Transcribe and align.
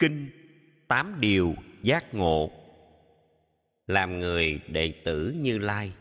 kinh 0.00 0.30
tám 0.88 1.20
điều 1.20 1.54
giác 1.82 2.14
ngộ. 2.14 2.50
Làm 3.86 4.20
người 4.20 4.60
đệ 4.68 4.92
tử 5.04 5.34
như 5.40 5.58
lai, 5.58 5.92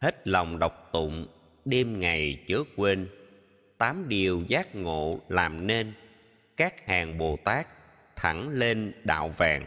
hết 0.00 0.28
lòng 0.28 0.58
đọc 0.58 0.88
tụng, 0.92 1.26
đêm 1.64 2.00
ngày 2.00 2.44
chớ 2.46 2.58
quên. 2.76 3.08
Tám 3.78 4.08
điều 4.08 4.42
giác 4.48 4.74
ngộ 4.74 5.20
làm 5.28 5.66
nên. 5.66 5.92
Các 6.56 6.86
hàng 6.86 7.18
bồ 7.18 7.38
tát 7.44 7.66
thẳng 8.16 8.48
lên 8.48 8.92
đạo 9.04 9.28
vàng. 9.36 9.66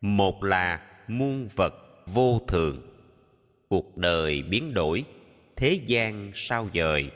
Một 0.00 0.44
là 0.44 0.80
muôn 1.08 1.48
vật 1.56 1.74
vô 2.06 2.40
thường. 2.48 2.82
Cuộc 3.68 3.96
đời 3.96 4.42
biến 4.42 4.74
đổi, 4.74 5.04
thế 5.56 5.80
gian 5.86 6.30
sao 6.34 6.68
dời. 6.74 7.10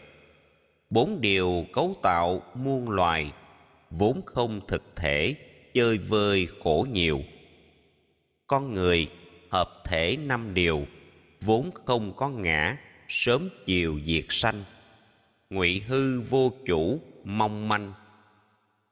Bốn 0.91 1.21
điều 1.21 1.67
cấu 1.73 1.97
tạo 2.03 2.43
muôn 2.55 2.91
loài 2.91 3.33
vốn 3.99 4.23
không 4.27 4.61
thực 4.69 4.97
thể, 4.97 5.35
chơi 5.75 5.99
vơi 5.99 6.49
khổ 6.63 6.87
nhiều. 6.93 7.21
Con 8.47 8.75
người 8.75 9.11
hợp 9.51 9.69
thể 9.85 10.17
năm 10.17 10.55
điều, 10.55 10.87
vốn 11.41 11.71
không 11.85 12.13
có 12.17 12.29
ngã, 12.29 12.77
sớm 13.09 13.49
chiều 13.67 14.01
diệt 14.07 14.25
sanh. 14.29 14.65
Ngụy 15.51 15.81
hư 15.81 16.21
vô 16.21 16.53
chủ, 16.67 17.01
mong 17.25 17.69
manh. 17.69 17.93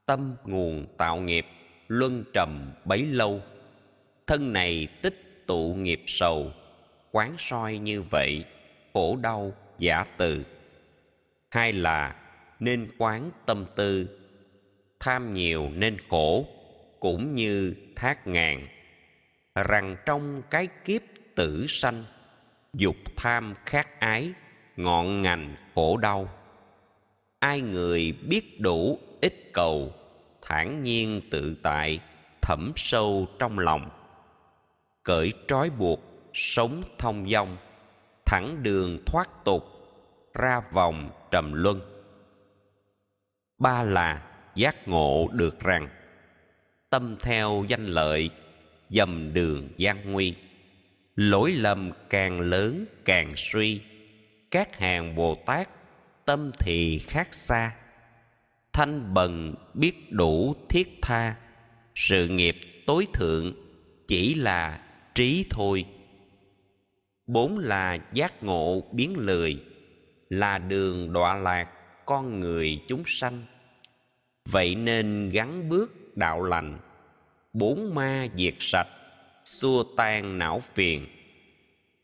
Tâm 0.06 0.36
nguồn 0.44 0.86
tạo 0.98 1.20
nghiệp, 1.20 1.46
luân 1.88 2.24
trầm 2.34 2.72
bấy 2.84 3.06
lâu. 3.06 3.40
Thân 4.26 4.52
này 4.52 4.88
tích 5.02 5.44
tụ 5.46 5.74
nghiệp 5.74 6.02
sầu, 6.06 6.52
quán 7.10 7.34
soi 7.38 7.78
như 7.78 8.02
vậy, 8.02 8.44
khổ 8.92 9.16
đau 9.22 9.52
giả 9.78 10.04
từ. 10.18 10.44
Hai 11.48 11.72
là 11.72 12.16
nên 12.60 12.90
quán 12.98 13.30
tâm 13.46 13.66
tư 13.76 14.21
tham 15.04 15.34
nhiều 15.34 15.70
nên 15.74 15.96
khổ, 16.10 16.46
cũng 17.00 17.34
như 17.34 17.74
thác 17.96 18.26
ngàn. 18.26 18.68
Rằng 19.54 19.96
trong 20.06 20.42
cái 20.50 20.68
kiếp 20.84 21.02
tử 21.34 21.66
sanh, 21.68 22.04
dục 22.72 22.96
tham 23.16 23.54
khát 23.66 24.00
ái, 24.00 24.32
ngọn 24.76 25.22
ngành 25.22 25.56
khổ 25.74 25.96
đau. 25.96 26.28
Ai 27.38 27.60
người 27.60 28.12
biết 28.28 28.60
đủ 28.60 28.98
ít 29.20 29.34
cầu, 29.52 29.92
thản 30.42 30.82
nhiên 30.82 31.20
tự 31.30 31.56
tại, 31.62 32.00
thẩm 32.42 32.72
sâu 32.76 33.26
trong 33.38 33.58
lòng. 33.58 33.90
Cởi 35.02 35.32
trói 35.48 35.70
buộc, 35.70 36.00
sống 36.32 36.82
thông 36.98 37.28
dong, 37.30 37.56
thẳng 38.26 38.62
đường 38.62 39.02
thoát 39.06 39.44
tục, 39.44 39.64
ra 40.34 40.60
vòng 40.72 41.10
trầm 41.30 41.52
luân. 41.52 41.80
Ba 43.58 43.82
là 43.82 44.31
giác 44.54 44.88
ngộ 44.88 45.28
được 45.32 45.60
rằng, 45.60 45.88
tâm 46.90 47.16
theo 47.22 47.64
danh 47.68 47.86
lợi, 47.86 48.30
dầm 48.90 49.32
đường 49.34 49.68
gian 49.76 50.12
nguy. 50.12 50.34
Lỗi 51.16 51.52
lầm 51.52 51.92
càng 52.10 52.40
lớn 52.40 52.84
càng 53.04 53.32
suy, 53.36 53.80
các 54.50 54.78
hàng 54.78 55.14
bồ 55.14 55.34
tát 55.46 55.68
tâm 56.24 56.50
thì 56.58 56.98
khác 56.98 57.34
xa. 57.34 57.74
Thanh 58.72 59.14
bần 59.14 59.54
biết 59.74 60.12
đủ 60.12 60.54
thiết 60.68 60.98
tha, 61.02 61.36
sự 61.94 62.28
nghiệp 62.28 62.56
tối 62.86 63.06
thượng 63.14 63.52
chỉ 64.08 64.34
là 64.34 64.80
trí 65.14 65.46
thôi. 65.50 65.84
Bốn 67.26 67.58
là 67.58 67.98
giác 68.12 68.42
ngộ 68.42 68.82
biến 68.92 69.18
lười, 69.18 69.62
là 70.28 70.58
đường 70.58 71.12
đọa 71.12 71.34
lạc 71.34 71.68
con 72.06 72.40
người 72.40 72.82
chúng 72.88 73.02
sanh 73.06 73.42
vậy 74.44 74.74
nên 74.74 75.30
gắn 75.30 75.68
bước 75.68 76.16
đạo 76.16 76.42
lành, 76.42 76.78
bốn 77.52 77.94
ma 77.94 78.26
diệt 78.36 78.54
sạch, 78.58 78.88
xua 79.44 79.84
tan 79.96 80.38
não 80.38 80.60
phiền, 80.74 81.06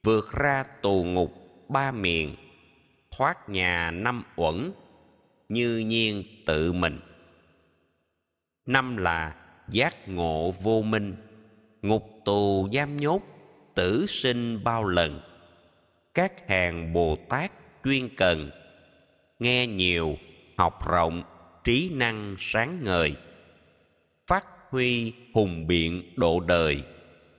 vượt 0.02 0.32
ra 0.32 0.64
tù 0.82 1.04
ngục 1.04 1.32
ba 1.68 1.92
miền, 1.92 2.36
thoát 3.10 3.48
nhà 3.48 3.90
năm 3.90 4.22
uẩn, 4.36 4.72
như 5.48 5.78
nhiên 5.78 6.24
tự 6.46 6.72
mình. 6.72 7.00
Năm 8.66 8.96
là 8.96 9.34
giác 9.68 10.08
ngộ 10.08 10.50
vô 10.62 10.82
minh, 10.82 11.16
ngục 11.82 12.04
tù 12.24 12.68
giam 12.72 12.96
nhốt, 12.96 13.22
tử 13.74 14.06
sinh 14.08 14.64
bao 14.64 14.84
lần. 14.84 15.20
Các 16.14 16.48
hàng 16.48 16.92
bồ 16.92 17.16
tát 17.28 17.52
chuyên 17.84 18.16
cần, 18.16 18.50
nghe 19.38 19.66
nhiều, 19.66 20.16
học 20.56 20.88
rộng 20.88 21.22
trí 21.68 21.90
năng 21.92 22.36
sáng 22.38 22.84
ngời, 22.84 23.14
phát 24.26 24.46
huy 24.70 25.12
hùng 25.34 25.66
biện 25.66 26.12
độ 26.16 26.40
đời, 26.40 26.82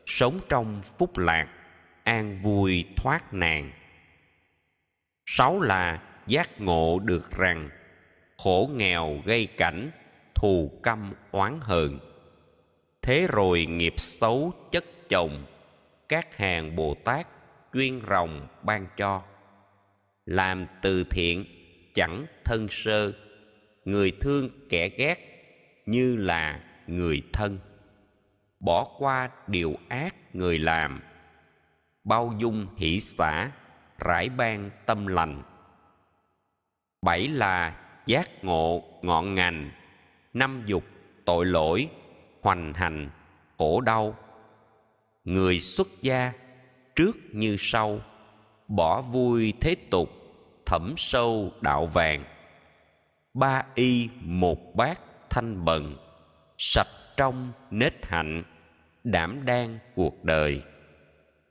sống 0.06 0.40
trong 0.50 0.82
phúc 0.98 1.18
lạc, 1.18 1.48
an 2.04 2.42
vui 2.42 2.86
thoát 2.96 3.34
nạn. 3.34 3.72
Sáu 5.26 5.62
là 5.62 6.04
giác 6.28 6.62
ngộ 6.62 7.00
được 7.00 7.32
rằng, 7.32 7.70
khổ 8.38 8.70
nghèo 8.76 9.22
gây 9.26 9.46
cảnh, 9.46 9.92
thù 10.36 10.80
căm 10.84 11.14
oán 11.32 11.60
hờn. 11.62 12.00
Thế 13.02 13.28
rồi 13.30 13.66
nghiệp 13.66 13.94
xấu 13.98 14.54
chất 14.72 14.86
chồng, 15.10 15.46
các 16.10 16.38
hàng 16.38 16.76
bồ 16.76 16.96
tát 17.04 17.28
chuyên 17.74 18.02
rồng 18.10 18.48
ban 18.64 18.88
cho. 18.98 19.22
Làm 20.26 20.66
từ 20.82 21.04
thiện 21.04 21.46
chẳng 21.94 22.26
thân 22.46 22.68
sơ 22.70 23.12
người 23.86 24.12
thương 24.22 24.50
kẻ 24.70 24.90
ghét 24.90 25.18
như 25.86 26.16
là 26.16 26.64
người 26.88 27.24
thân. 27.34 27.60
Bỏ 28.60 28.88
qua 28.98 29.30
điều 29.48 29.76
ác 29.88 30.36
người 30.36 30.60
làm. 30.60 31.02
Bao 32.04 32.34
dung 32.38 32.68
hỷ 32.78 33.00
xả, 33.00 33.52
rải 33.98 34.30
ban 34.30 34.70
tâm 34.86 35.08
lành. 35.08 35.44
Bảy 37.02 37.28
là 37.28 37.82
giác 38.06 38.44
ngộ 38.44 38.84
ngọn 39.02 39.36
ngành. 39.36 39.72
Năm 40.34 40.64
dục 40.66 40.84
tội 41.26 41.46
lỗi, 41.46 41.90
hoành 42.42 42.74
hành, 42.74 43.10
khổ 43.58 43.82
đau. 43.82 44.16
Người 45.24 45.60
xuất 45.60 45.88
gia 46.02 46.34
trước 46.96 47.18
như 47.32 47.56
sau. 47.60 48.00
Bỏ 48.68 49.02
vui 49.02 49.54
thế 49.62 49.76
tục, 49.76 50.10
thẩm 50.66 50.94
sâu 50.98 51.54
đạo 51.62 51.86
vàng 51.86 52.24
ba 53.40 53.64
y 53.76 54.10
một 54.22 54.76
bát 54.76 55.02
thanh 55.30 55.66
bần, 55.66 55.96
sạch 56.58 56.88
trong 57.18 57.52
nết 57.72 57.94
hạnh, 58.06 58.44
đảm 59.04 59.46
đang 59.46 59.80
cuộc 59.96 60.24
đời. 60.24 60.62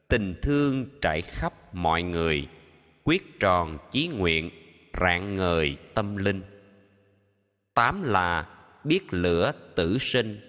Tình 0.09 0.35
thương 0.43 0.87
trải 1.01 1.23
khắp 1.23 1.75
mọi 1.75 2.03
người, 2.03 2.49
quyết 3.05 3.41
tròn 3.41 3.79
chí 3.91 4.09
nguyện, 4.09 4.51
rạng 5.01 5.35
ngời 5.35 5.77
tâm 5.95 6.17
linh. 6.17 6.43
Tám 7.75 8.03
là 8.03 8.47
biết 8.85 9.01
lửa 9.11 9.53
tử 9.75 9.99
sinh, 10.01 10.41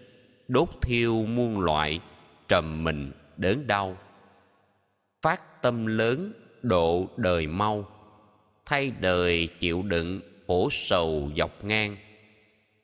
đốt 0.47 0.69
thiêu 0.81 1.25
muôn 1.25 1.59
loại, 1.59 1.99
trầm 2.47 2.83
mình 2.83 3.11
đớn 3.37 3.67
đau. 3.67 3.97
Phát 5.21 5.61
tâm 5.61 5.85
lớn 5.85 6.33
độ 6.61 7.07
đời 7.17 7.47
mau, 7.47 7.89
thay 8.65 8.91
đời 8.99 9.49
chịu 9.59 9.81
đựng 9.81 10.21
khổ 10.49 10.69
sầu 10.71 11.31
dọc 11.37 11.65
ngang. 11.65 11.97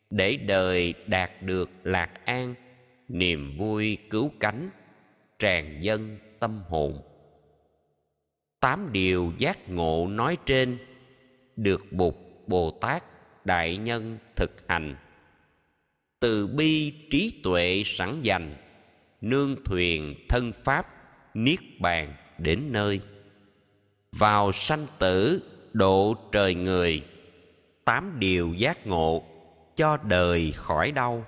Để 0.09 0.37
đời 0.37 0.93
đạt 1.07 1.31
được 1.41 1.69
lạc 1.83 2.25
an, 2.25 2.55
niềm 3.07 3.51
vui 3.57 3.97
cứu 4.09 4.31
cánh, 4.39 4.69
tràn 5.39 5.79
dân 5.81 6.17
tâm 6.39 6.61
hồn. 6.69 7.01
Tám 8.59 8.89
điều 8.91 9.33
giác 9.37 9.69
ngộ 9.69 10.07
nói 10.07 10.37
trên 10.45 10.77
được 11.55 11.85
bụt 11.91 12.15
bồ 12.47 12.71
tát 12.71 13.03
đại 13.45 13.77
nhân 13.77 14.17
thực 14.35 14.67
hành. 14.67 14.95
Từ 16.19 16.47
bi 16.47 16.93
trí 17.09 17.41
tuệ 17.43 17.81
sẵn 17.85 18.21
dành, 18.21 18.55
nương 19.21 19.55
thuyền 19.65 20.15
thân 20.29 20.51
pháp 20.63 20.87
niết 21.33 21.59
bàn 21.79 22.13
đến 22.37 22.71
nơi. 22.71 22.99
Vào 24.11 24.51
sanh 24.51 24.87
tử, 24.99 25.43
độ 25.73 26.15
trời 26.31 26.55
người 26.55 27.03
tám 27.85 28.19
điều 28.19 28.53
giác 28.53 28.87
ngộ 28.87 29.23
cho 29.75 29.97
đời 29.97 30.51
khỏi 30.55 30.91
đau. 30.91 31.25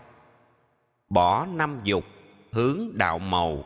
Bỏ 1.09 1.45
năm 1.45 1.80
dục, 1.83 2.04
hướng 2.51 2.89
đạo 2.94 3.19
màu, 3.19 3.63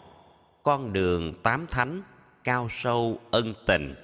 con 0.64 0.94
đường 0.94 1.34
tám 1.44 1.66
thánh, 1.68 2.02
cao 2.44 2.68
sâu 2.70 3.20
ân 3.32 3.54
tình. 3.66 3.96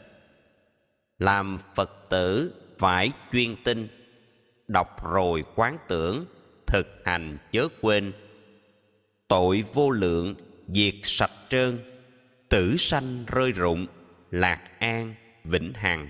Làm 1.20 1.58
phật 1.76 2.10
tử 2.10 2.54
phải 2.78 3.12
chuyên 3.32 3.56
tinh 3.64 3.88
đọc 4.68 5.12
rồi 5.12 5.44
quán 5.56 5.78
tưởng, 5.88 6.26
thực 6.68 6.88
hành 7.06 7.38
chớ 7.52 7.68
quên. 7.82 8.14
Tội 9.28 9.64
vô 9.74 9.90
lượng, 9.90 10.36
diệt 10.68 10.96
sạch 11.04 11.32
trơn, 11.50 11.80
tử 12.50 12.76
sanh 12.80 13.26
rơi 13.28 13.52
rụng, 13.52 13.88
lạc 14.32 14.62
an, 14.80 15.16
vĩnh 15.44 15.74
hằng. 15.74 16.10